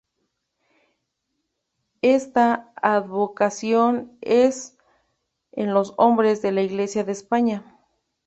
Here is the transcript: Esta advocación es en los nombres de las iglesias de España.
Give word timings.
Esta 2.01 2.73
advocación 2.81 4.17
es 4.21 4.75
en 5.51 5.75
los 5.75 5.95
nombres 5.99 6.41
de 6.41 6.51
las 6.51 6.63
iglesias 6.65 7.05
de 7.05 7.11
España. 7.11 7.77